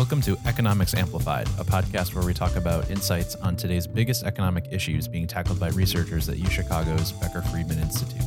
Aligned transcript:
Welcome 0.00 0.22
to 0.22 0.38
Economics 0.46 0.94
Amplified, 0.94 1.46
a 1.58 1.62
podcast 1.62 2.14
where 2.14 2.24
we 2.24 2.32
talk 2.32 2.56
about 2.56 2.90
insights 2.90 3.34
on 3.34 3.54
today's 3.54 3.86
biggest 3.86 4.24
economic 4.24 4.64
issues 4.72 5.06
being 5.06 5.26
tackled 5.26 5.60
by 5.60 5.68
researchers 5.68 6.26
at 6.30 6.38
UChicago's 6.38 7.12
Becker 7.12 7.42
Friedman 7.42 7.78
Institute. 7.78 8.24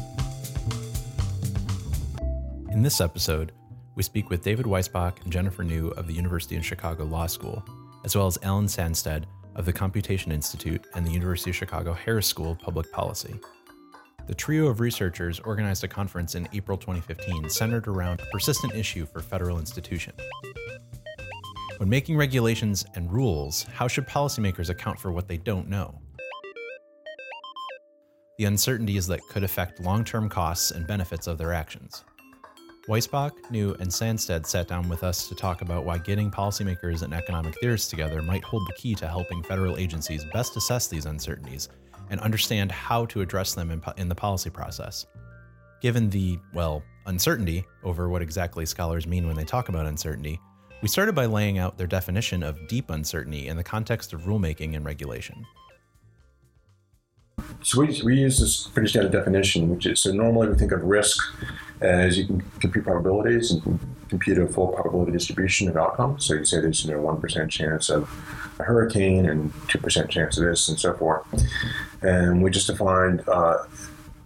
In 2.69 2.83
this 2.83 3.01
episode, 3.01 3.53
we 3.95 4.03
speak 4.03 4.29
with 4.29 4.43
David 4.43 4.67
Weisbach 4.67 5.19
and 5.23 5.33
Jennifer 5.33 5.63
Nou 5.63 5.87
of 5.97 6.05
the 6.05 6.13
University 6.13 6.55
of 6.57 6.63
Chicago 6.63 7.05
Law 7.05 7.25
School, 7.25 7.65
as 8.05 8.15
well 8.15 8.27
as 8.27 8.37
Alan 8.43 8.67
Sanstad 8.67 9.23
of 9.55 9.65
the 9.65 9.73
Computation 9.73 10.31
Institute 10.31 10.85
and 10.93 11.03
the 11.03 11.11
University 11.11 11.49
of 11.49 11.55
Chicago 11.55 11.91
Harris 11.93 12.27
School 12.27 12.51
of 12.51 12.59
Public 12.59 12.91
Policy. 12.91 13.33
The 14.27 14.35
trio 14.35 14.67
of 14.67 14.79
researchers 14.79 15.39
organized 15.39 15.83
a 15.83 15.87
conference 15.87 16.35
in 16.35 16.47
April 16.53 16.77
2015 16.77 17.49
centered 17.49 17.87
around 17.87 18.21
a 18.21 18.25
persistent 18.27 18.75
issue 18.75 19.07
for 19.07 19.21
federal 19.21 19.57
institutions. 19.57 20.19
When 21.77 21.89
making 21.89 22.17
regulations 22.17 22.85
and 22.93 23.11
rules, 23.11 23.63
how 23.63 23.87
should 23.87 24.07
policymakers 24.07 24.69
account 24.69 24.99
for 24.99 25.11
what 25.11 25.27
they 25.27 25.37
don't 25.37 25.67
know? 25.67 25.99
The 28.37 28.45
uncertainties 28.45 29.07
that 29.07 29.21
could 29.29 29.43
affect 29.43 29.79
long 29.79 30.03
term 30.03 30.29
costs 30.29 30.71
and 30.71 30.85
benefits 30.85 31.25
of 31.27 31.37
their 31.37 31.51
actions. 31.51 32.03
Weisbach, 32.87 33.31
Nou, 33.49 33.75
and 33.79 33.89
Sanstad 33.89 34.45
sat 34.45 34.67
down 34.67 34.89
with 34.89 35.03
us 35.03 35.27
to 35.29 35.35
talk 35.35 35.61
about 35.61 35.85
why 35.85 35.97
getting 35.97 36.29
policymakers 36.29 37.01
and 37.01 37.13
economic 37.13 37.55
theorists 37.59 37.89
together 37.89 38.21
might 38.21 38.43
hold 38.43 38.67
the 38.67 38.73
key 38.73 38.93
to 38.95 39.07
helping 39.07 39.41
federal 39.41 39.77
agencies 39.77 40.25
best 40.33 40.57
assess 40.57 40.87
these 40.87 41.05
uncertainties 41.05 41.69
and 42.09 42.19
understand 42.19 42.71
how 42.71 43.05
to 43.05 43.21
address 43.21 43.53
them 43.55 43.71
in, 43.71 43.79
po- 43.79 43.93
in 43.97 44.09
the 44.09 44.15
policy 44.15 44.49
process. 44.49 45.05
Given 45.81 46.09
the, 46.09 46.37
well, 46.53 46.83
uncertainty 47.05 47.63
over 47.83 48.09
what 48.09 48.21
exactly 48.21 48.65
scholars 48.65 49.07
mean 49.07 49.27
when 49.27 49.37
they 49.37 49.45
talk 49.45 49.69
about 49.69 49.85
uncertainty, 49.85 50.39
we 50.83 50.89
started 50.89 51.15
by 51.15 51.25
laying 51.25 51.57
out 51.57 51.77
their 51.77 51.87
definition 51.87 52.43
of 52.43 52.67
deep 52.67 52.89
uncertainty 52.89 53.47
in 53.47 53.55
the 53.55 53.63
context 53.63 54.11
of 54.11 54.23
rulemaking 54.23 54.75
and 54.75 54.83
regulation. 54.85 55.45
So 57.61 57.79
we, 57.79 58.01
we 58.03 58.19
use 58.19 58.37
this 58.37 58.67
pretty 58.67 58.89
standard 58.89 59.13
definition, 59.13 59.69
which 59.69 59.85
is 59.85 60.01
so 60.01 60.11
normally 60.11 60.49
we 60.49 60.55
think 60.55 60.73
of 60.73 60.83
risk 60.83 61.17
as 61.79 62.17
you 62.17 62.27
can 62.27 62.41
compute 62.59 62.83
probabilities 62.83 63.51
and 63.51 63.79
compute 64.09 64.37
a 64.37 64.45
full 64.45 64.67
probability 64.67 65.13
distribution 65.13 65.69
of 65.69 65.77
outcomes. 65.77 66.25
So 66.25 66.33
you 66.33 66.43
say 66.43 66.59
there's 66.59 66.83
you 66.83 66.91
know 66.91 66.99
one 66.99 67.19
percent 67.21 67.49
chance 67.49 67.89
of 67.89 68.03
a 68.59 68.63
hurricane 68.63 69.25
and 69.25 69.53
two 69.69 69.79
percent 69.79 70.11
chance 70.11 70.37
of 70.37 70.43
this 70.43 70.67
and 70.67 70.77
so 70.77 70.93
forth. 70.95 71.25
And 72.01 72.43
we 72.43 72.51
just 72.51 72.67
defined 72.67 73.23
uh, 73.29 73.59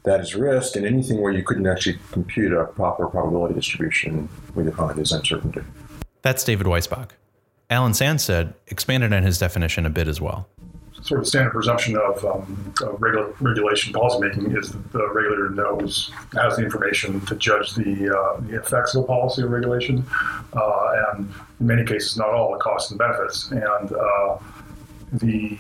that 0.03 0.21
as 0.21 0.33
risk, 0.33 0.75
and 0.75 0.88
anything 0.88 1.21
where 1.21 1.31
you 1.31 1.44
couldn't 1.44 1.67
actually 1.67 1.99
compute 2.11 2.52
a 2.52 2.66
proper 2.66 3.05
probability 3.05 3.53
distribution, 3.53 4.27
we 4.55 4.64
define 4.64 4.97
as 4.97 5.11
uncertainty. 5.11 5.61
That's 6.28 6.44
David 6.44 6.67
Weisbach. 6.67 7.11
Alan 7.70 7.94
Sanstad 7.94 8.53
expanded 8.67 9.14
on 9.14 9.23
his 9.23 9.39
definition 9.39 9.86
a 9.86 9.89
bit 9.89 10.09
as 10.09 10.20
well 10.20 10.45
sort 11.02 11.22
of 11.22 11.28
standard 11.28 11.52
presumption 11.52 11.95
of, 11.95 12.25
um, 12.25 12.73
of 12.81 13.02
regula- 13.02 13.31
regulation 13.39 13.94
policymaking 13.94 14.58
is 14.58 14.73
that 14.73 14.92
the 14.92 15.08
regulator 15.14 15.52
knows, 15.52 16.11
has 16.33 16.58
the 16.58 16.64
information 16.64 17.22
to 17.28 17.36
judge 17.36 17.75
the, 17.75 18.14
uh, 18.14 18.42
the 18.42 18.59
effects 18.59 18.94
of 18.94 19.03
a 19.03 19.08
policy 19.08 19.42
or 19.44 19.48
regulation, 19.48 20.03
uh, 20.53 21.14
and 21.14 21.31
in 21.61 21.66
many 21.66 21.86
cases, 21.86 22.17
not 22.17 22.31
all 22.31 22.52
the 22.52 22.58
costs 22.58 22.92
and 22.92 22.98
benefits. 22.98 23.50
And 23.52 23.94
uh, 23.94 24.38
the, 25.14 25.58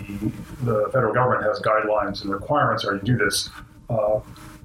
the 0.63 0.89
federal 0.91 1.13
government 1.13 1.45
has 1.45 1.61
guidelines 1.61 2.23
and 2.23 2.31
requirements 2.31 2.83
how 2.83 2.91
you 2.91 2.99
do 2.99 3.15
this 3.15 3.49
uh, 3.89 4.19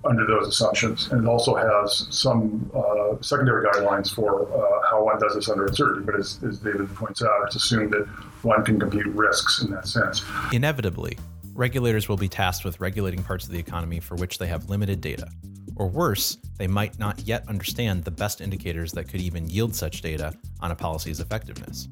under 0.04 0.26
those 0.26 0.48
assumptions, 0.48 1.10
and 1.10 1.24
it 1.24 1.28
also 1.28 1.54
has 1.54 2.06
some 2.10 2.70
uh, 2.74 3.20
secondary 3.20 3.66
guidelines 3.66 4.12
for 4.12 4.42
uh, 4.52 4.90
how 4.90 5.04
one 5.04 5.18
does 5.20 5.34
this 5.34 5.48
under 5.48 5.66
uncertainty. 5.66 6.04
But 6.04 6.18
as, 6.18 6.38
as 6.42 6.58
David 6.58 6.92
points 6.94 7.22
out, 7.22 7.46
it's 7.46 7.56
assumed 7.56 7.92
that 7.92 8.06
one 8.42 8.64
can 8.64 8.80
compute 8.80 9.06
risks 9.06 9.62
in 9.62 9.70
that 9.70 9.86
sense. 9.86 10.22
Inevitably, 10.52 11.18
regulators 11.54 12.08
will 12.08 12.16
be 12.16 12.28
tasked 12.28 12.64
with 12.64 12.80
regulating 12.80 13.22
parts 13.22 13.44
of 13.46 13.52
the 13.52 13.58
economy 13.58 14.00
for 14.00 14.16
which 14.16 14.38
they 14.38 14.46
have 14.46 14.68
limited 14.68 15.00
data. 15.00 15.28
Or 15.76 15.88
worse, 15.88 16.36
they 16.58 16.66
might 16.66 16.98
not 16.98 17.20
yet 17.20 17.48
understand 17.48 18.04
the 18.04 18.10
best 18.10 18.40
indicators 18.40 18.92
that 18.92 19.08
could 19.08 19.20
even 19.20 19.48
yield 19.48 19.74
such 19.74 20.02
data 20.02 20.34
on 20.60 20.70
a 20.70 20.74
policy's 20.74 21.20
effectiveness. 21.20 21.88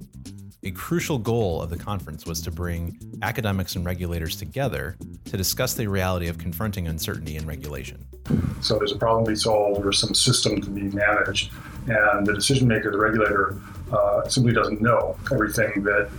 A 0.62 0.70
crucial 0.72 1.16
goal 1.16 1.62
of 1.62 1.70
the 1.70 1.78
conference 1.78 2.26
was 2.26 2.42
to 2.42 2.50
bring 2.50 2.98
academics 3.22 3.76
and 3.76 3.86
regulators 3.86 4.36
together 4.36 4.94
to 5.24 5.36
discuss 5.38 5.72
the 5.72 5.86
reality 5.86 6.28
of 6.28 6.36
confronting 6.36 6.86
uncertainty 6.86 7.36
in 7.36 7.46
regulation. 7.46 8.04
So 8.60 8.76
there's 8.76 8.92
a 8.92 8.98
problem 8.98 9.24
to 9.24 9.30
be 9.30 9.36
solved 9.36 9.86
or 9.86 9.92
some 9.92 10.14
system 10.14 10.60
to 10.60 10.68
be 10.68 10.82
managed, 10.82 11.50
and 11.86 12.26
the 12.26 12.34
decision 12.34 12.68
maker, 12.68 12.90
the 12.90 12.98
regulator, 12.98 13.56
uh, 13.90 14.28
simply 14.28 14.52
doesn't 14.52 14.82
know 14.82 15.16
everything 15.32 15.82
that 15.84 16.10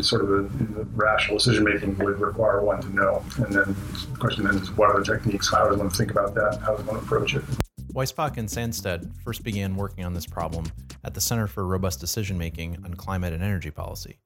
sort 0.00 0.22
of 0.22 0.28
the, 0.30 0.64
the 0.74 0.84
rational 0.96 1.38
decision 1.38 1.62
making 1.62 1.96
would 1.98 2.18
require 2.18 2.64
one 2.64 2.80
to 2.82 2.92
know. 2.92 3.24
And 3.36 3.52
then 3.52 3.76
the 4.12 4.18
question 4.18 4.44
then 4.44 4.56
is 4.56 4.70
what 4.72 4.90
are 4.90 4.98
the 4.98 5.04
techniques? 5.04 5.52
How 5.52 5.68
does 5.68 5.78
one 5.78 5.90
think 5.90 6.10
about 6.10 6.34
that? 6.34 6.58
How 6.60 6.74
does 6.74 6.84
one 6.86 6.96
approach 6.96 7.36
it? 7.36 7.44
Weisbach 7.92 8.36
and 8.36 8.48
Sanstad 8.48 9.08
first 9.22 9.44
began 9.44 9.76
working 9.76 10.04
on 10.04 10.12
this 10.12 10.26
problem 10.26 10.66
at 11.06 11.14
the 11.14 11.20
Center 11.20 11.46
for 11.46 11.64
Robust 11.64 12.00
Decision 12.00 12.36
Making 12.36 12.76
on 12.84 12.92
Climate 12.94 13.32
and 13.32 13.42
Energy 13.42 13.70
Policy. 13.70 14.18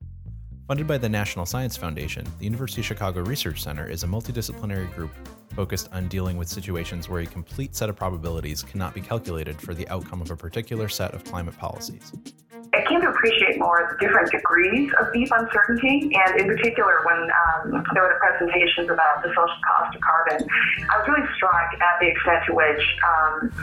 Funded 0.66 0.86
by 0.86 0.96
the 0.96 1.08
National 1.08 1.44
Science 1.44 1.76
Foundation, 1.76 2.26
the 2.38 2.44
University 2.44 2.80
of 2.80 2.86
Chicago 2.86 3.20
Research 3.22 3.62
Center 3.62 3.86
is 3.86 4.02
a 4.02 4.06
multidisciplinary 4.06 4.92
group 4.94 5.10
focused 5.54 5.90
on 5.92 6.08
dealing 6.08 6.38
with 6.38 6.48
situations 6.48 7.08
where 7.08 7.20
a 7.20 7.26
complete 7.26 7.76
set 7.76 7.90
of 7.90 7.96
probabilities 7.96 8.62
cannot 8.62 8.94
be 8.94 9.00
calculated 9.00 9.60
for 9.60 9.74
the 9.74 9.86
outcome 9.88 10.22
of 10.22 10.30
a 10.30 10.36
particular 10.36 10.88
set 10.88 11.12
of 11.12 11.22
climate 11.24 11.58
policies. 11.58 12.12
Came 12.90 13.00
to 13.02 13.08
appreciate 13.08 13.54
more 13.58 13.86
the 13.86 14.04
different 14.04 14.32
degrees 14.32 14.90
of 14.98 15.12
deep 15.12 15.30
uncertainty, 15.30 16.10
and 16.10 16.40
in 16.40 16.46
particular, 16.50 17.06
when 17.06 17.30
um, 17.30 17.86
there 17.94 18.02
were 18.02 18.10
the 18.10 18.18
presentations 18.18 18.90
about 18.90 19.22
the 19.22 19.30
social 19.30 19.62
cost 19.62 19.94
of 19.94 20.02
carbon, 20.02 20.42
I 20.90 20.98
was 20.98 21.06
really 21.06 21.22
struck 21.38 21.70
at 21.70 22.00
the 22.02 22.10
extent 22.10 22.42
to 22.46 22.52
which 22.58 22.82
um, 23.06 23.54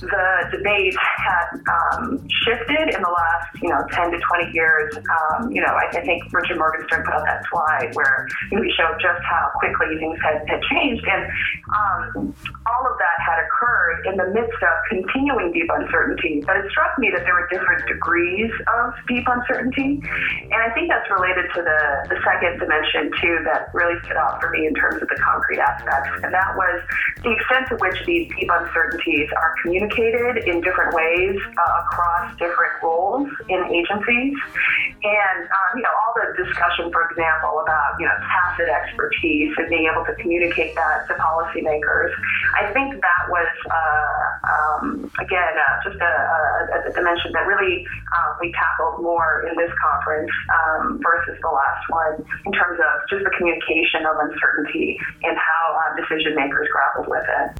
the 0.00 0.56
debate 0.56 0.96
had 0.96 1.60
um, 1.68 2.24
shifted 2.48 2.96
in 2.96 3.00
the 3.02 3.12
last, 3.12 3.52
you 3.60 3.68
know, 3.68 3.84
10 3.92 4.12
to 4.12 4.18
20 4.24 4.52
years. 4.56 4.96
Um, 5.04 5.52
you 5.52 5.60
know, 5.60 5.76
I, 5.76 5.92
I, 5.92 6.00
think 6.00 6.24
Richard 6.32 6.56
Morgenstern 6.56 7.04
put 7.04 7.12
out 7.12 7.24
that 7.28 7.44
slide 7.52 7.92
where 7.92 8.26
we 8.52 8.72
showed 8.72 8.96
just 9.04 9.20
how 9.28 9.52
quickly 9.60 9.98
things 9.98 10.18
had, 10.24 10.48
had 10.48 10.62
changed, 10.72 11.04
and 11.04 11.28
um, 11.76 12.34
all 12.64 12.88
of 12.88 12.96
that 12.96 13.16
had 13.36 13.44
occurred 13.44 14.08
in 14.08 14.16
the 14.16 14.32
midst 14.32 14.60
of 14.64 14.74
continuing 14.88 15.52
deep 15.52 15.68
uncertainty. 15.68 16.40
But 16.48 16.64
it 16.64 16.70
struck 16.72 16.96
me 16.96 17.12
that 17.12 17.28
there 17.28 17.36
were 17.36 17.48
different 17.52 17.84
degrees 17.84 18.06
degrees 18.16 18.52
of 18.78 18.94
deep 19.08 19.26
uncertainty. 19.26 20.00
And 20.50 20.60
I 20.62 20.70
think 20.74 20.88
that's 20.88 21.08
related 21.10 21.50
to 21.54 21.60
the, 21.62 21.80
the 22.14 22.18
second 22.22 22.58
dimension, 22.58 23.10
too, 23.20 23.42
that 23.44 23.74
really 23.74 23.98
stood 24.04 24.16
out 24.16 24.40
for 24.40 24.50
me 24.50 24.66
in 24.66 24.74
terms 24.74 25.02
of 25.02 25.08
the 25.08 25.16
concrete 25.16 25.58
aspects. 25.58 26.22
And 26.22 26.32
that 26.32 26.56
was 26.56 26.80
the 27.22 27.32
extent 27.32 27.68
to 27.70 27.76
which 27.76 27.98
these 28.06 28.30
deep 28.38 28.48
uncertainties 28.50 29.28
are 29.36 29.54
communicated 29.62 30.46
in 30.46 30.60
different 30.60 30.94
ways 30.94 31.36
uh, 31.58 31.82
across 31.84 32.30
different 32.38 32.82
roles 32.82 33.28
in 33.48 33.60
agencies. 33.74 34.34
And, 35.02 35.38
um, 35.44 35.70
you 35.76 35.82
know, 35.82 35.92
all 35.92 36.14
the 36.16 36.44
discussion, 36.44 36.90
for 36.90 37.10
example, 37.10 37.60
about, 37.60 37.98
you 37.98 38.06
know, 38.06 38.16
tacit 38.26 38.68
expertise 38.68 39.52
and 39.58 39.68
being 39.68 39.90
able 39.90 40.04
to 40.06 40.14
communicate 40.22 40.74
that 40.74 41.06
to 41.08 41.14
policymakers, 41.14 42.10
I 42.54 42.72
think 42.72 43.00
that 43.00 43.22
was, 43.28 43.50
uh, 43.70 44.16
um, 44.48 45.10
again, 45.20 45.54
uh, 45.56 45.74
just 45.84 46.00
a, 46.00 46.12
a, 46.12 46.90
a, 46.90 46.92
dimension 46.92 47.32
that 47.32 47.46
really 47.46 47.86
uh, 48.14 48.30
we 48.40 48.52
tackled 48.52 49.02
more 49.02 49.46
in 49.48 49.56
this 49.56 49.70
conference 49.82 50.30
um, 50.52 51.00
versus 51.02 51.38
the 51.42 51.48
last 51.48 51.84
one 51.88 52.14
in 52.46 52.52
terms 52.52 52.78
of 52.78 52.92
just 53.10 53.24
the 53.24 53.32
communication 53.36 54.06
of 54.06 54.16
uncertainty 54.20 54.98
and 55.22 55.36
how 55.36 55.64
uh, 55.74 55.96
decision 55.96 56.34
makers 56.34 56.68
grappled 56.72 57.08
with 57.08 57.24
it. 57.24 57.58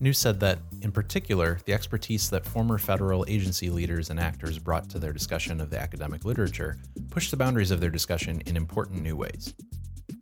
Nou 0.00 0.14
said 0.14 0.40
that, 0.40 0.58
in 0.80 0.92
particular, 0.92 1.58
the 1.66 1.74
expertise 1.74 2.30
that 2.30 2.46
former 2.46 2.78
federal 2.78 3.24
agency 3.28 3.68
leaders 3.68 4.08
and 4.08 4.18
actors 4.18 4.58
brought 4.58 4.88
to 4.88 4.98
their 4.98 5.12
discussion 5.12 5.60
of 5.60 5.68
the 5.68 5.78
academic 5.78 6.24
literature 6.24 6.78
pushed 7.10 7.30
the 7.30 7.36
boundaries 7.36 7.70
of 7.70 7.80
their 7.80 7.90
discussion 7.90 8.40
in 8.46 8.56
important 8.56 9.02
new 9.02 9.14
ways 9.14 9.54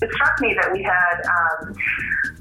it 0.01 0.11
struck 0.15 0.41
me 0.41 0.55
that 0.55 0.71
we 0.73 0.83
had 0.83 1.17
um, 1.27 1.75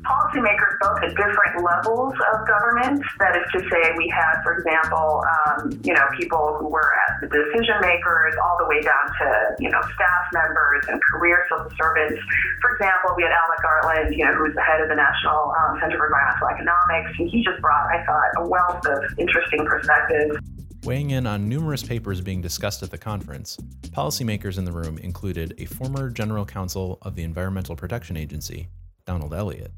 policymakers 0.06 0.78
both 0.80 1.02
at 1.02 1.10
different 1.18 1.66
levels 1.66 2.14
of 2.34 2.46
government. 2.46 3.02
That 3.18 3.34
is 3.34 3.46
to 3.58 3.60
say, 3.66 3.98
we 3.98 4.08
had, 4.14 4.46
for 4.46 4.62
example, 4.62 5.26
um, 5.26 5.74
you 5.84 5.94
know, 5.94 6.06
people 6.18 6.58
who 6.60 6.70
were 6.70 6.94
at 7.10 7.22
the 7.22 7.28
decision 7.28 7.82
makers 7.82 8.38
all 8.46 8.58
the 8.62 8.70
way 8.70 8.82
down 8.82 9.06
to, 9.10 9.28
you 9.60 9.70
know, 9.70 9.82
staff 9.98 10.24
members 10.34 10.86
and 10.88 11.02
career 11.10 11.46
civil 11.50 11.70
servants. 11.82 12.22
For 12.62 12.78
example, 12.78 13.18
we 13.18 13.24
had 13.24 13.34
Al 13.34 13.50
McGartland, 13.58 14.16
you 14.16 14.24
know, 14.24 14.34
who's 14.38 14.54
the 14.54 14.62
head 14.62 14.82
of 14.82 14.90
the 14.90 14.96
National 14.96 15.50
um, 15.58 15.82
Center 15.82 15.98
for 15.98 16.14
Environmental 16.14 16.54
Economics, 16.54 17.12
and 17.18 17.30
he 17.30 17.42
just 17.44 17.58
brought, 17.62 17.90
I 17.90 18.06
thought, 18.06 18.30
a 18.38 18.48
wealth 18.48 18.86
of 18.86 19.02
interesting 19.18 19.66
perspectives. 19.66 20.38
Weighing 20.84 21.12
in 21.12 21.28
on 21.28 21.50
numerous 21.50 21.84
papers 21.84 22.22
being 22.22 22.42
discussed 22.42 22.82
at 22.84 22.92
the 22.92 22.98
conference, 22.98 23.58
policymakers 23.90 24.58
in 24.58 24.66
the 24.66 24.72
room 24.72 24.98
included 25.00 25.54
a 25.58 25.66
former 25.66 26.10
general 26.10 26.46
counsel 26.46 26.98
of 27.02 27.16
the 27.16 27.24
Environmental 27.24 27.76
Protection 27.76 28.16
Agency, 28.16 28.70
Donald 29.06 29.34
Elliott, 29.34 29.72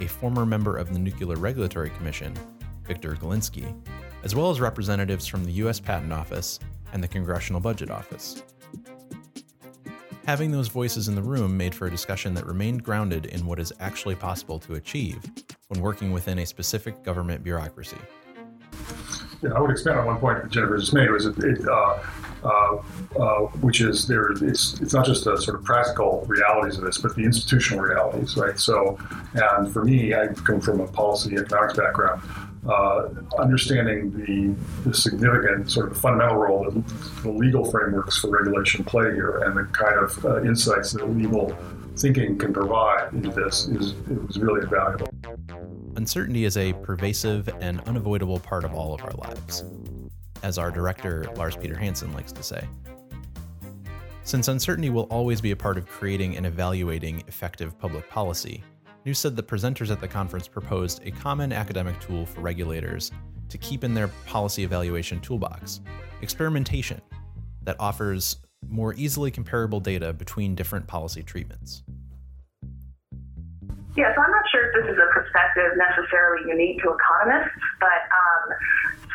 a 0.00 0.06
former 0.06 0.46
member 0.46 0.76
of 0.76 0.92
the 0.92 0.98
Nuclear 0.98 1.36
Regulatory 1.36 1.90
Commission, 1.90 2.34
Victor 2.86 3.14
Gilinsky, 3.14 3.74
as 4.22 4.34
well 4.34 4.50
as 4.50 4.60
representatives 4.60 5.26
from 5.26 5.44
the 5.44 5.52
U.S. 5.52 5.78
Patent 5.78 6.12
Office, 6.12 6.58
and 6.92 7.02
the 7.02 7.08
Congressional 7.08 7.60
Budget 7.60 7.90
Office. 7.90 8.42
Having 10.26 10.52
those 10.52 10.68
voices 10.68 11.08
in 11.08 11.14
the 11.14 11.22
room 11.22 11.56
made 11.56 11.74
for 11.74 11.86
a 11.86 11.90
discussion 11.90 12.34
that 12.34 12.46
remained 12.46 12.84
grounded 12.84 13.26
in 13.26 13.46
what 13.46 13.58
is 13.58 13.72
actually 13.80 14.14
possible 14.14 14.58
to 14.60 14.74
achieve 14.74 15.18
when 15.68 15.80
working 15.80 16.12
within 16.12 16.38
a 16.38 16.46
specific 16.46 17.02
government 17.02 17.42
bureaucracy. 17.42 17.96
I 19.44 19.60
would 19.60 19.70
expand 19.70 19.98
on 19.98 20.06
one 20.06 20.18
point 20.18 20.42
that 20.42 20.50
Jennifer 20.50 20.76
just 20.78 20.92
made, 20.92 21.10
was 21.10 21.26
it, 21.26 21.38
it 21.38 21.66
uh, 21.66 21.98
uh, 22.42 22.82
uh, 23.18 23.40
which 23.60 23.80
is 23.80 24.06
there. 24.06 24.30
It's 24.32 24.80
it's 24.80 24.94
not 24.94 25.04
just 25.04 25.24
the 25.24 25.36
sort 25.36 25.58
of 25.58 25.64
practical 25.64 26.24
realities 26.26 26.78
of 26.78 26.84
this, 26.84 26.98
but 26.98 27.14
the 27.14 27.24
institutional 27.24 27.84
realities, 27.84 28.36
right? 28.36 28.58
So, 28.58 28.98
and 29.34 29.70
for 29.70 29.84
me, 29.84 30.14
I 30.14 30.28
come 30.28 30.60
from 30.60 30.80
a 30.80 30.86
policy 30.86 31.36
economics 31.36 31.76
background. 31.76 32.22
Uh, 32.68 33.08
understanding 33.38 34.10
the, 34.12 34.54
the, 34.86 34.94
significant 34.94 35.70
sort 35.70 35.90
of 35.90 35.96
fundamental 35.96 36.36
role 36.36 36.70
that 36.70 36.86
the 37.22 37.30
legal 37.30 37.64
frameworks 37.64 38.18
for 38.18 38.28
regulation 38.28 38.84
play 38.84 39.14
here 39.14 39.38
and 39.44 39.56
the 39.56 39.64
kind 39.72 39.98
of 39.98 40.22
uh, 40.26 40.42
insights 40.42 40.92
that 40.92 41.08
legal 41.08 41.56
thinking 42.00 42.38
can 42.38 42.52
provide 42.52 43.12
into 43.12 43.30
this 43.30 43.68
is 43.68 43.94
really 44.38 44.62
invaluable. 44.62 45.08
Uncertainty 45.96 46.44
is 46.44 46.56
a 46.56 46.72
pervasive 46.74 47.48
and 47.60 47.80
unavoidable 47.82 48.38
part 48.40 48.64
of 48.64 48.74
all 48.74 48.94
of 48.94 49.02
our 49.02 49.12
lives, 49.12 49.64
as 50.42 50.56
our 50.56 50.70
director 50.70 51.26
Lars 51.36 51.56
Peter 51.56 51.76
Hansen 51.76 52.12
likes 52.12 52.32
to 52.32 52.42
say. 52.42 52.66
Since 54.22 54.48
uncertainty 54.48 54.90
will 54.90 55.08
always 55.10 55.40
be 55.40 55.50
a 55.50 55.56
part 55.56 55.76
of 55.76 55.86
creating 55.86 56.36
and 56.36 56.46
evaluating 56.46 57.22
effective 57.26 57.78
public 57.78 58.08
policy, 58.08 58.62
Nou 59.04 59.14
said 59.14 59.34
the 59.34 59.42
presenters 59.42 59.90
at 59.90 60.00
the 60.00 60.08
conference 60.08 60.46
proposed 60.46 61.04
a 61.04 61.10
common 61.10 61.52
academic 61.52 61.98
tool 62.00 62.26
for 62.26 62.40
regulators 62.40 63.10
to 63.48 63.58
keep 63.58 63.82
in 63.82 63.94
their 63.94 64.08
policy 64.26 64.62
evaluation 64.62 65.20
toolbox 65.20 65.80
experimentation 66.22 67.00
that 67.62 67.76
offers 67.80 68.36
more 68.68 68.94
easily 68.94 69.30
comparable 69.30 69.80
data 69.80 70.12
between 70.12 70.54
different 70.54 70.86
policy 70.86 71.22
treatments. 71.22 71.82
Yeah, 73.96 74.14
so 74.14 74.22
I'm 74.22 74.30
not 74.30 74.46
sure 74.52 74.70
if 74.70 74.72
this 74.78 74.86
is 74.94 74.98
a 75.02 75.08
perspective 75.12 75.74
necessarily 75.74 76.46
unique 76.48 76.78
to 76.82 76.94
economists, 76.94 77.58
but 77.80 78.00
um, 78.14 78.44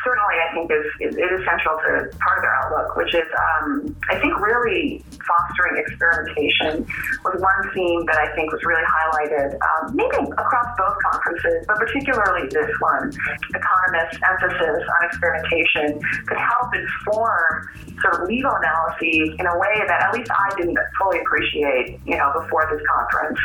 certainly 0.06 0.38
I 0.38 0.48
think 0.54 0.70
is, 0.70 0.86
is, 1.02 1.14
is 1.18 1.42
central 1.42 1.74
to 1.82 2.06
part 2.22 2.38
of 2.38 2.42
their 2.46 2.54
outlook, 2.62 2.94
which 2.94 3.10
is 3.10 3.26
um, 3.34 3.90
I 4.08 4.14
think 4.22 4.38
really 4.38 5.02
fostering 5.26 5.82
experimentation 5.82 6.86
was 7.26 7.42
one 7.42 7.60
theme 7.74 8.06
that 8.06 8.14
I 8.14 8.30
think 8.38 8.54
was 8.54 8.62
really 8.62 8.86
highlighted, 8.86 9.58
um, 9.58 9.98
maybe 9.98 10.30
across 10.38 10.70
both 10.78 10.94
conferences, 11.10 11.66
but 11.66 11.76
particularly 11.82 12.46
this 12.54 12.70
one. 12.78 13.10
Economists' 13.50 14.22
emphasis 14.22 14.86
on 14.86 15.00
experimentation 15.10 15.98
could 16.30 16.38
help 16.38 16.70
inform 16.70 17.66
sort 17.98 18.22
of 18.22 18.28
legal 18.28 18.54
analyses 18.54 19.34
in 19.38 19.46
a 19.46 19.56
way 19.58 19.74
that 19.90 20.06
at 20.06 20.14
least 20.14 20.30
I 20.30 20.54
didn't 20.56 20.78
fully 20.98 21.18
appreciate, 21.18 21.98
you 22.06 22.16
know, 22.16 22.30
before 22.38 22.68
this 22.70 22.82
conference. 22.86 23.38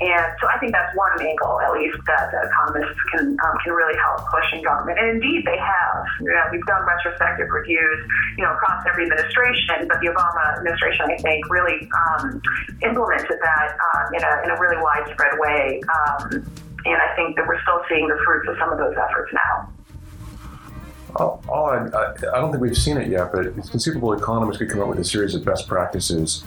And 0.00 0.26
so 0.40 0.48
I 0.50 0.58
think 0.58 0.72
that's 0.72 0.92
one 0.96 1.14
angle, 1.22 1.60
at 1.60 1.72
least, 1.72 1.96
that 2.06 2.34
economists 2.34 2.98
can 3.14 3.38
um, 3.40 3.54
can 3.64 3.72
really 3.72 3.96
help 3.96 4.28
push 4.28 4.52
in 4.52 4.62
government. 4.62 4.98
And 4.98 5.22
indeed, 5.22 5.46
they 5.46 5.56
have. 5.56 6.01
You 6.20 6.32
know, 6.32 6.44
we've 6.50 6.66
done 6.66 6.82
retrospective 6.86 7.48
reviews, 7.50 8.06
you 8.36 8.44
know, 8.44 8.52
across 8.52 8.84
every 8.86 9.04
administration, 9.04 9.88
but 9.88 10.00
the 10.00 10.08
Obama 10.08 10.58
administration, 10.58 11.06
I 11.10 11.16
think, 11.18 11.48
really 11.50 11.88
um, 11.92 12.42
implemented 12.82 13.38
that 13.40 13.76
um, 13.76 14.14
in, 14.14 14.22
a, 14.22 14.32
in 14.44 14.50
a 14.50 14.60
really 14.60 14.80
widespread 14.80 15.38
way. 15.38 15.80
Um, 15.88 16.46
and 16.84 16.96
I 16.96 17.14
think 17.14 17.36
that 17.36 17.46
we're 17.46 17.60
still 17.62 17.80
seeing 17.88 18.08
the 18.08 18.18
fruits 18.24 18.48
of 18.48 18.56
some 18.58 18.72
of 18.72 18.78
those 18.78 18.94
efforts 18.98 19.32
now. 19.32 19.72
All 21.14 21.66
I, 21.66 21.76
I, 21.76 22.40
don't 22.40 22.50
think 22.50 22.62
we've 22.62 22.76
seen 22.76 22.96
it 22.96 23.08
yet, 23.08 23.32
but 23.32 23.46
it's 23.46 23.68
conceivable 23.68 24.14
economists 24.14 24.58
could 24.58 24.70
come 24.70 24.80
up 24.80 24.88
with 24.88 24.98
a 24.98 25.04
series 25.04 25.34
of 25.34 25.44
best 25.44 25.68
practices 25.68 26.42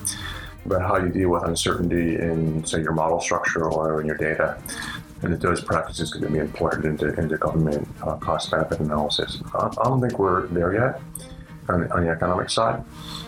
about 0.65 0.81
how 0.81 0.97
you 0.97 1.09
deal 1.09 1.29
with 1.29 1.43
uncertainty 1.43 2.15
in, 2.15 2.65
say, 2.65 2.81
your 2.81 2.93
model 2.93 3.21
structure 3.21 3.69
or 3.69 4.01
in 4.01 4.07
your 4.07 4.17
data, 4.17 4.57
and 5.25 5.33
that 5.33 5.41
those 5.41 5.61
practices 5.61 6.13
could 6.13 6.31
be 6.31 6.37
imported 6.37 6.85
into, 6.85 7.11
into 7.19 7.35
government 7.37 7.87
uh, 8.03 8.15
cost 8.17 8.51
benefit 8.51 8.79
analysis. 8.79 9.41
I, 9.55 9.67
I, 9.67 9.83
don't 9.85 9.99
think 9.99 10.19
we're 10.19 10.45
there 10.47 10.73
yet 10.73 11.01
on, 11.67 11.91
on, 11.91 12.03
the 12.05 12.09
economic 12.11 12.51
side. 12.51 12.83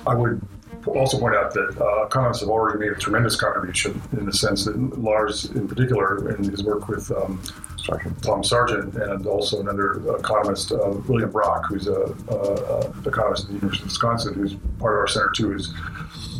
I 0.06 0.14
would 0.14 0.40
also 0.86 1.20
point 1.20 1.36
out 1.36 1.54
that 1.56 1.82
uh, 1.82 2.06
economists 2.06 2.42
have 2.42 2.50
already 2.50 2.80
made 2.80 2.92
a 2.92 3.00
tremendous 3.00 3.36
contribution 3.36 4.00
in 4.14 4.28
the 4.28 4.32
sense 4.32 4.66
that 4.66 4.78
Lars, 5.00 5.46
in 5.46 5.68
particular, 5.68 6.36
in 6.36 6.44
his 6.44 6.64
work 6.64 6.88
with 6.88 7.12
um, 7.12 7.42
Tom 8.22 8.44
Sargent, 8.44 8.96
and 8.96 9.26
also 9.26 9.60
another 9.60 10.16
economist, 10.18 10.72
uh, 10.72 10.92
William 11.08 11.32
Brock, 11.32 11.66
who's 11.70 11.88
a, 11.88 12.16
a, 12.30 12.36
a, 12.36 13.08
economist 13.08 13.44
at 13.44 13.50
the 13.50 13.54
University 13.56 13.84
of 13.84 13.88
Wisconsin, 13.88 14.34
who's 14.34 14.54
part 14.80 14.96
of 14.96 15.00
our 15.00 15.08
center 15.08 15.32
too, 15.36 15.54
is 15.54 15.74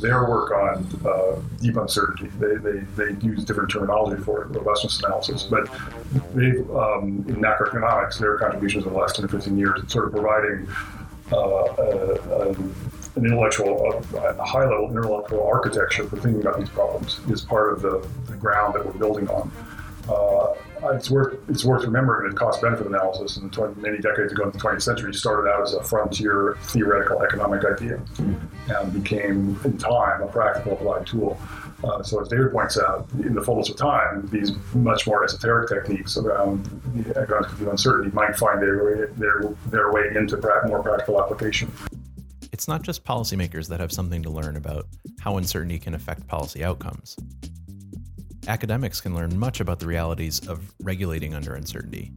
their 0.02 0.28
work 0.30 0.52
on 0.52 0.86
uh, 1.06 1.40
deep 1.62 1.76
uncertainty. 1.78 2.28
They, 2.40 2.56
they, 2.56 2.80
they 2.96 3.26
use 3.26 3.44
different 3.44 3.72
terminology 3.72 4.22
for 4.22 4.44
it, 4.44 4.48
robustness 4.50 5.00
analysis, 5.00 5.44
but 5.44 5.70
they 6.36 6.60
um, 6.74 7.26
in 7.28 7.38
macroeconomics, 7.38 8.20
their 8.20 8.38
contributions 8.38 8.86
in 8.86 8.94
the 8.94 8.98
last 8.98 9.16
10 9.16 9.28
to 9.28 9.32
15 9.32 9.58
years, 9.58 9.92
sort 9.92 10.08
of 10.08 10.12
providing 10.12 10.68
uh, 11.32 12.54
an 13.16 13.26
intellectual, 13.26 14.04
a 14.16 14.46
high 14.46 14.64
level 14.64 14.90
intellectual 14.90 15.46
architecture 15.46 16.08
for 16.08 16.18
thinking 16.18 16.42
about 16.42 16.60
these 16.60 16.70
problems 16.70 17.20
is 17.30 17.42
part 17.42 17.74
of 17.74 17.82
the, 17.82 18.08
the 18.28 18.38
ground 18.38 18.76
that 18.76 18.86
we're 18.86 18.94
building 18.94 19.28
on. 19.30 19.52
Uh, 20.08 20.54
it's 20.86 21.10
worth 21.10 21.38
it's 21.50 21.66
worth 21.66 21.84
remembering 21.84 22.30
that 22.30 22.38
cost 22.38 22.62
benefit 22.62 22.88
analysis 22.88 23.38
in 23.38 23.50
20, 23.50 23.82
many 23.82 23.98
decades 23.98 24.32
ago 24.32 24.44
in 24.44 24.52
the 24.52 24.58
20th 24.58 24.82
century 24.82 25.14
started 25.14 25.50
out 25.50 25.64
as 25.64 25.74
a 25.74 25.84
frontier 25.84 26.58
theoretical 26.62 27.22
economic 27.22 27.64
idea 27.66 28.00
and 28.70 28.94
became 28.94 29.60
in 29.64 29.78
time 29.78 30.22
a 30.22 30.28
practical 30.28 30.74
applied 30.74 31.06
tool. 31.06 31.40
Uh, 31.84 32.02
so 32.02 32.20
as 32.20 32.28
David 32.28 32.52
points 32.52 32.80
out, 32.80 33.08
in 33.20 33.36
the 33.36 33.42
fullness 33.42 33.70
of 33.70 33.78
time, 33.78 34.28
these 34.32 34.52
much 34.74 35.06
more 35.06 35.24
esoteric 35.24 35.70
techniques 35.70 36.18
around 36.18 36.66
the 36.96 37.10
economic 37.20 37.52
uncertainty 37.60 38.10
might 38.16 38.36
find 38.36 38.62
their 38.62 38.84
way, 38.84 39.06
their, 39.16 39.42
their 39.68 39.92
way 39.92 40.08
into 40.16 40.38
more 40.68 40.82
practical 40.82 41.22
application. 41.22 41.72
It's 42.52 42.68
not 42.68 42.82
just 42.82 43.06
policymakers 43.06 43.68
that 43.68 43.80
have 43.80 43.92
something 43.92 44.24
to 44.24 44.32
learn 44.32 44.56
about 44.56 44.88
how 45.20 45.38
uncertainty 45.38 45.78
can 45.78 45.94
affect 45.94 46.26
policy 46.28 46.64
outcomes. 46.64 47.16
Academics 48.48 49.02
can 49.02 49.14
learn 49.14 49.38
much 49.38 49.60
about 49.60 49.80
the 49.80 49.86
realities 49.86 50.48
of 50.48 50.74
regulating 50.82 51.36
under 51.36 51.56
uncertainty. 51.56 52.12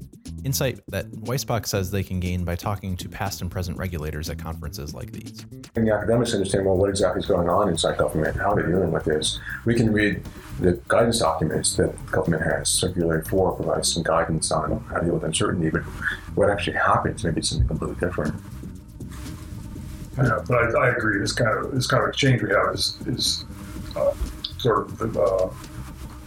Insight 0.44 0.79
that 0.88 1.11
Weisbach 1.11 1.67
says 1.67 1.91
they 1.91 2.05
can 2.05 2.21
gain 2.21 2.44
by 2.44 2.55
talking 2.55 2.97
to 2.99 3.09
past 3.09 3.43
and 3.43 3.50
present 3.50 3.77
regulators 3.77 4.31
at 4.31 4.38
conferences 4.38 4.94
like 4.94 5.11
these. 5.11 5.44
And 5.75 5.87
the 5.87 5.93
academics 5.93 6.32
understand 6.32 6.67
well 6.67 6.77
what 6.77 6.88
exactly 6.88 7.19
is 7.19 7.26
going 7.26 7.49
on 7.49 7.69
inside 7.69 7.99
government, 7.99 8.37
how 8.37 8.55
they're 8.55 8.69
dealing 8.69 8.93
with 8.93 9.05
this. 9.05 9.40
We 9.64 9.75
can 9.75 9.93
read 9.93 10.23
the 10.61 10.81
guidance 10.87 11.19
documents 11.19 11.76
that 11.76 11.95
government 12.12 12.45
has. 12.45 12.69
Circular 12.69 13.25
4 13.25 13.57
provides 13.57 13.93
some 13.93 14.05
guidance 14.05 14.52
on 14.52 14.85
how 14.85 14.99
to 14.99 15.07
deal 15.07 15.14
with 15.14 15.25
uncertainty, 15.25 15.69
but 15.69 15.83
what 16.37 16.49
actually 16.49 16.76
happens 16.76 17.25
maybe 17.25 17.43
something 17.43 17.66
completely 17.66 17.97
different. 17.97 18.35
Yeah, 20.16 20.45
but 20.47 20.76
I, 20.76 20.87
I, 20.87 20.88
agree. 20.90 21.19
This 21.19 21.33
kind 21.33 21.50
of 21.50 21.73
this 21.73 21.87
kind 21.87 22.02
of 22.02 22.11
exchange 22.11 22.43
we 22.43 22.50
have 22.50 22.75
is 22.75 22.99
is 23.07 23.45
uh, 23.97 24.12
sort 24.59 24.90
of 25.00 25.16
uh, 25.16 25.49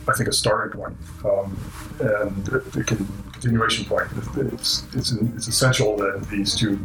I 0.08 0.14
think, 0.14 0.30
a 0.30 0.34
starting 0.34 0.80
point 0.80 0.98
um, 1.26 1.58
and 2.00 2.48
a 2.50 2.84
continuation 2.84 3.86
point. 3.86 4.08
It's, 4.38 4.84
it's, 4.94 5.12
it's 5.12 5.48
essential 5.48 5.98
that 5.98 6.28
these 6.30 6.56
two 6.56 6.80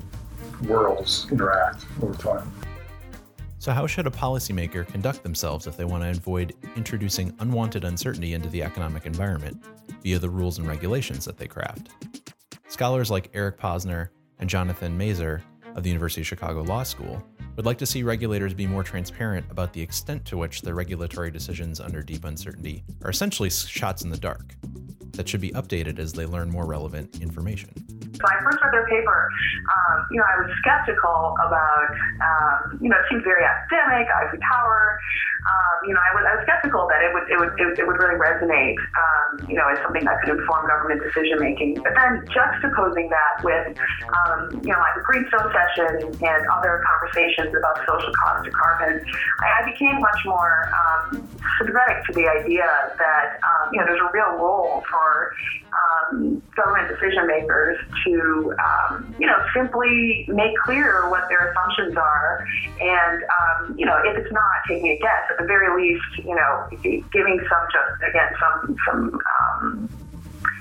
worlds 0.67 1.27
interact 1.31 1.85
over 2.03 2.15
time. 2.15 2.51
So, 3.61 3.73
how 3.73 3.87
should 3.87 4.07
a 4.07 4.11
policymaker 4.11 4.87
conduct 4.87 5.23
themselves 5.23 5.67
if 5.67 5.77
they 5.77 5.85
want 5.85 6.05
to 6.05 6.11
avoid 6.11 6.55
introducing 6.77 7.35
unwanted 7.41 7.85
uncertainty 7.85 8.35
into 8.35 8.49
the 8.49 8.63
economic 8.63 9.05
environment 9.05 9.63
via 10.03 10.19
the 10.19 10.31
rules 10.31 10.59
and 10.59 10.69
regulations 10.69 11.25
that 11.25 11.37
they 11.37 11.49
craft? 11.49 11.91
Scholars 12.69 13.11
like 13.11 13.31
Eric 13.35 13.59
Posner 13.59 14.11
and 14.39 14.49
Jonathan 14.49 14.97
Masur 14.97 15.41
of 15.79 15.85
the 15.85 15.91
University 15.91 16.21
of 16.21 16.27
Chicago 16.27 16.63
Law 16.63 16.83
School 16.83 17.25
would 17.57 17.65
like 17.65 17.79
to 17.79 17.87
see 17.87 18.03
regulators 18.03 18.53
be 18.53 18.67
more 18.67 18.83
transparent 18.83 19.47
about 19.51 19.73
the 19.73 19.81
extent 19.81 20.25
to 20.27 20.37
which 20.37 20.61
their 20.61 20.75
regulatory 20.75 21.31
decisions 21.31 21.81
under 21.81 22.03
deep 22.03 22.25
uncertainty 22.25 22.85
are 23.03 23.11
essentially 23.11 23.49
shots 23.49 24.03
in 24.03 24.11
the 24.11 24.19
dark 24.19 24.55
that 25.13 25.29
should 25.29 25.41
be 25.41 25.51
updated 25.53 25.99
as 25.99 26.13
they 26.13 26.27
learn 26.27 26.51
more 26.51 26.67
relevant 26.67 27.23
information. 27.23 27.98
So 28.19 28.27
I 28.27 28.35
first 28.43 28.59
read 28.59 28.75
their 28.75 28.87
paper, 28.91 29.31
um, 29.71 30.07
you 30.11 30.19
know, 30.19 30.27
I 30.27 30.43
was 30.43 30.51
skeptical 30.59 31.39
about, 31.39 31.87
um, 32.19 32.79
you 32.83 32.91
know, 32.91 32.99
it 32.99 33.07
seems 33.07 33.23
very 33.23 33.47
academic, 33.47 34.11
ivory 34.11 34.43
tower. 34.43 34.99
Um, 35.39 35.87
you 35.87 35.95
know, 35.95 36.03
I 36.03 36.11
was, 36.19 36.25
I 36.27 36.33
was 36.35 36.43
skeptical 36.43 36.91
that 36.91 36.99
it 36.99 37.15
would, 37.15 37.27
it 37.31 37.39
would, 37.39 37.55
it, 37.63 37.79
it 37.79 37.87
would 37.87 37.95
really 37.95 38.19
resonate, 38.19 38.75
um, 38.99 39.47
you 39.47 39.55
know, 39.55 39.71
as 39.71 39.79
something 39.87 40.03
that 40.03 40.19
could 40.19 40.35
inform 40.35 40.67
government 40.67 40.99
decision 40.99 41.39
making. 41.39 41.79
But 41.79 41.95
then 41.95 42.27
juxtaposing 42.35 43.07
that 43.07 43.35
with, 43.47 43.79
um, 44.11 44.51
you 44.67 44.75
know, 44.75 44.83
like 44.83 44.99
the 44.99 45.07
Greenstone 45.07 45.47
session 45.55 46.11
and 46.11 46.43
other 46.51 46.83
conversations 46.83 47.55
about 47.55 47.79
social 47.87 48.11
cost 48.19 48.51
of 48.51 48.53
carbon, 48.53 48.99
I, 49.47 49.63
I 49.63 49.71
became 49.71 50.03
much 50.03 50.21
more 50.27 50.67
um, 50.75 51.23
sympathetic 51.63 52.03
to 52.11 52.13
the 52.19 52.27
idea 52.27 52.67
that, 52.99 53.39
um, 53.47 53.71
you 53.71 53.79
know, 53.79 53.87
there's 53.87 54.03
a 54.03 54.11
real 54.11 54.43
role 54.43 54.83
for 54.91 55.33
um, 55.71 56.43
government 56.57 56.89
decision 56.89 57.27
makers 57.27 57.79
to 58.13 58.55
um, 58.59 59.15
you 59.19 59.27
know, 59.27 59.39
simply 59.55 60.27
make 60.29 60.57
clear 60.65 61.09
what 61.11 61.29
their 61.29 61.51
assumptions 61.51 61.97
are, 61.97 62.47
and 62.81 63.23
um, 63.25 63.79
you 63.79 63.87
know, 63.87 63.97
if 64.05 64.17
it's 64.17 64.33
not 64.33 64.45
taking 64.69 64.89
a 64.89 64.99
guess, 64.99 65.25
at 65.31 65.39
the 65.39 65.47
very 65.47 65.71
least, 65.77 66.27
you 66.27 66.35
know, 66.35 66.69
giving 66.83 67.39
some 67.49 67.65
just 67.73 68.03
again 68.09 68.31
some 68.41 68.77
some. 68.87 69.21
Um, 69.41 69.89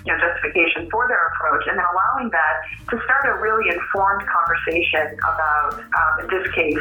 you 0.05 0.13
know, 0.13 0.19
justification 0.23 0.89
for 0.89 1.05
their 1.09 1.19
approach, 1.35 1.67
and 1.67 1.77
then 1.77 1.83
allowing 1.83 2.29
that 2.31 2.55
to 2.89 2.95
start 3.03 3.27
a 3.27 3.41
really 3.41 3.67
informed 3.67 4.23
conversation 4.25 5.19
about, 5.19 5.73
um, 5.75 6.23
in 6.23 6.27
this 6.31 6.47
case, 6.55 6.79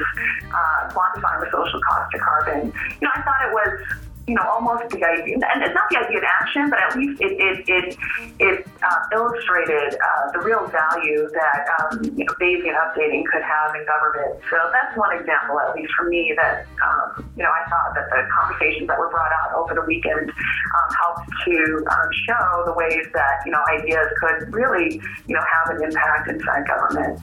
uh, 0.55 0.89
quantifying 0.95 1.43
the 1.43 1.51
social 1.51 1.81
cost 1.83 2.15
of 2.15 2.21
carbon. 2.21 2.73
You 3.01 3.03
know, 3.03 3.11
I 3.13 3.23
thought 3.23 3.43
it 3.43 3.53
was 3.53 4.06
you 4.27 4.35
know, 4.35 4.43
almost 4.43 4.91
the 4.91 4.99
idea, 5.07 5.39
and 5.39 5.63
it's 5.63 5.75
not 5.75 5.87
the 5.89 5.99
idea 6.03 6.19
of 6.19 6.25
action, 6.27 6.69
but 6.69 6.83
at 6.83 6.99
least 6.99 7.23
it 7.23 7.39
it 7.39 7.57
it, 7.69 7.97
it 8.41 8.67
uh, 8.83 9.01
illustrated 9.15 9.95
uh, 9.95 10.33
the 10.33 10.41
real 10.43 10.67
value 10.67 11.31
that 11.31 11.63
um, 11.79 12.03
you 12.03 12.25
know 12.27 12.35
Bayesian 12.43 12.75
updating 12.75 13.23
could 13.31 13.43
have 13.43 13.75
in 13.77 13.87
government. 13.87 14.43
So 14.51 14.59
that's 14.75 14.97
one 14.99 15.15
example, 15.15 15.61
at 15.61 15.77
least 15.77 15.93
for 15.95 16.09
me, 16.11 16.35
that 16.37 16.67
um, 16.83 17.31
you 17.37 17.43
know 17.45 17.51
I 17.55 17.71
thought 17.71 17.95
that 17.95 18.11
the 18.11 18.27
conversations 18.35 18.89
that 18.89 18.99
were 18.99 19.11
brought 19.11 19.31
out 19.31 19.55
over 19.55 19.75
the 19.75 19.87
weekend 19.87 20.31
um, 20.31 20.89
helped 20.99 21.31
to 21.47 21.87
um, 21.87 22.09
show 22.27 22.67
the 22.67 22.75
ways 22.75 23.07
that 23.15 23.47
you 23.47 23.53
know 23.53 23.63
ideas 23.79 24.11
could 24.19 24.53
really 24.53 25.01
you 25.31 25.35
know 25.35 25.43
have 25.47 25.77
an 25.77 25.85
impact 25.85 26.29
inside 26.29 26.67
government. 26.67 27.21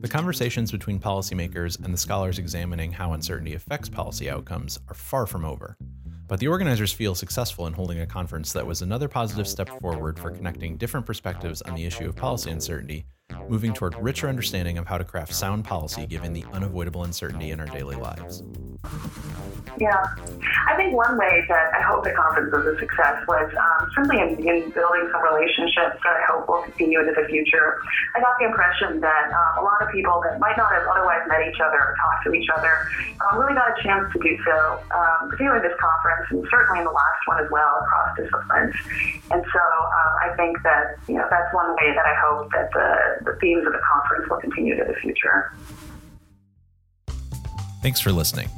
The 0.00 0.08
conversations 0.08 0.72
between 0.72 0.98
policymakers 0.98 1.84
and 1.84 1.92
the 1.92 1.98
scholars 1.98 2.38
examining 2.38 2.92
how 2.92 3.12
uncertainty 3.12 3.52
affects 3.52 3.90
policy 3.90 4.30
outcomes 4.30 4.78
are 4.88 4.94
far 4.94 5.26
from 5.26 5.44
over. 5.44 5.76
But 6.30 6.38
the 6.38 6.46
organizers 6.46 6.92
feel 6.92 7.16
successful 7.16 7.66
in 7.66 7.72
holding 7.72 7.98
a 7.98 8.06
conference 8.06 8.52
that 8.52 8.64
was 8.64 8.82
another 8.82 9.08
positive 9.08 9.48
step 9.48 9.68
forward 9.80 10.16
for 10.16 10.30
connecting 10.30 10.76
different 10.76 11.04
perspectives 11.04 11.60
on 11.62 11.74
the 11.74 11.84
issue 11.84 12.08
of 12.08 12.14
policy 12.14 12.52
uncertainty, 12.52 13.04
moving 13.48 13.74
toward 13.74 14.00
richer 14.00 14.28
understanding 14.28 14.78
of 14.78 14.86
how 14.86 14.96
to 14.96 15.02
craft 15.02 15.34
sound 15.34 15.64
policy 15.64 16.06
given 16.06 16.32
the 16.32 16.44
unavoidable 16.52 17.02
uncertainty 17.02 17.50
in 17.50 17.58
our 17.58 17.66
daily 17.66 17.96
lives. 17.96 18.44
Yeah, 19.80 19.96
I 20.68 20.76
think 20.76 20.92
one 20.92 21.16
way 21.16 21.40
that 21.48 21.72
I 21.72 21.80
hope 21.80 22.04
the 22.04 22.12
conference 22.12 22.52
was 22.52 22.68
a 22.68 22.76
success 22.76 23.24
was 23.24 23.48
um, 23.48 23.88
simply 23.96 24.20
in, 24.20 24.36
in, 24.44 24.68
building 24.76 25.08
some 25.08 25.24
relationships 25.24 25.96
that 26.04 26.14
I 26.20 26.24
hope 26.28 26.52
will 26.52 26.60
continue 26.68 27.00
into 27.00 27.16
the 27.16 27.24
future. 27.32 27.80
I 28.12 28.20
got 28.20 28.36
the 28.36 28.44
impression 28.44 29.00
that 29.00 29.32
um, 29.32 29.52
a 29.56 29.64
lot 29.64 29.80
of 29.80 29.88
people 29.88 30.20
that 30.28 30.36
might 30.36 30.60
not 30.60 30.68
have 30.76 30.84
otherwise 30.84 31.24
met 31.32 31.48
each 31.48 31.56
other 31.64 31.80
or 31.80 31.96
talked 31.96 32.28
to 32.28 32.36
each 32.36 32.52
other 32.52 32.92
um, 33.24 33.40
really 33.40 33.56
got 33.56 33.72
a 33.72 33.76
chance 33.80 34.04
to 34.12 34.20
do 34.20 34.36
so, 34.44 34.84
um, 34.92 35.32
particularly 35.32 35.64
this 35.64 35.76
conference 35.80 36.28
and 36.28 36.44
certainly 36.52 36.84
in 36.84 36.86
the 36.86 36.92
last 36.92 37.20
one 37.24 37.40
as 37.40 37.48
well 37.48 37.80
across 37.80 38.12
disciplines. 38.20 38.76
And 39.32 39.40
so 39.40 39.64
um, 39.64 40.12
I 40.28 40.36
think 40.36 40.60
that 40.60 41.00
you 41.08 41.16
know 41.16 41.24
that's 41.32 41.48
one 41.56 41.72
way 41.80 41.96
that 41.96 42.04
I 42.04 42.14
hope 42.20 42.52
that 42.52 42.68
the, 42.76 43.32
the 43.32 43.34
themes 43.40 43.64
of 43.64 43.72
the 43.72 43.80
conference 43.80 44.28
will 44.28 44.44
continue 44.44 44.76
to 44.76 44.84
the 44.84 44.96
future. 45.00 45.56
Thanks 47.80 47.96
for 47.96 48.12
listening. 48.12 48.52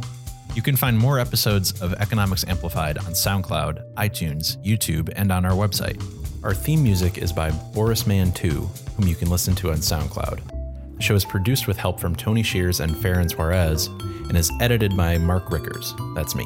You 0.55 0.61
can 0.61 0.77
find 0.77 0.99
more 0.99 1.19
episodes 1.19 1.81
of 1.81 1.95
Economics 1.95 2.45
Amplified 2.47 2.99
on 2.99 3.13
SoundCloud, 3.13 3.95
iTunes, 3.95 4.63
YouTube, 4.63 5.11
and 5.17 5.33
on 5.33 5.47
our 5.47 5.53
website. 5.53 6.03
Our 6.45 6.53
theme 6.53 6.83
music 6.83 7.17
is 7.17 7.33
by 7.33 7.51
Boris 7.73 8.07
Man 8.07 8.33
2, 8.33 8.51
whom 8.51 9.09
you 9.09 9.15
can 9.15 9.31
listen 9.31 9.55
to 9.57 9.71
on 9.71 9.79
SoundCloud. 9.79 10.97
The 10.97 11.03
show 11.03 11.15
is 11.15 11.25
produced 11.25 11.67
with 11.67 11.79
help 11.79 11.99
from 11.99 12.15
Tony 12.15 12.43
Shears 12.43 12.81
and 12.81 12.95
Farron 12.99 13.31
Suarez 13.31 13.87
and 13.87 14.37
is 14.37 14.53
edited 14.61 14.95
by 14.95 15.17
Mark 15.17 15.51
Rickers. 15.51 15.95
That's 16.15 16.35
me. 16.35 16.45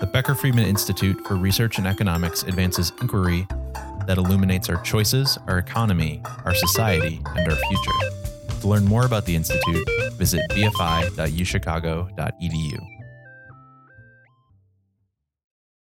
The 0.00 0.08
Becker 0.10 0.34
Friedman 0.34 0.64
Institute 0.64 1.20
for 1.26 1.36
Research 1.36 1.76
and 1.76 1.86
Economics 1.86 2.44
advances 2.44 2.92
inquiry 3.02 3.46
that 4.06 4.16
illuminates 4.16 4.70
our 4.70 4.80
choices, 4.82 5.36
our 5.46 5.58
economy, 5.58 6.22
our 6.46 6.54
society, 6.54 7.20
and 7.36 7.46
our 7.46 7.56
future. 7.56 8.21
To 8.62 8.68
learn 8.68 8.84
more 8.84 9.04
about 9.04 9.26
the 9.26 9.34
Institute, 9.34 9.84
visit 10.12 10.40
bfi.uchicago.edu. 10.50 12.91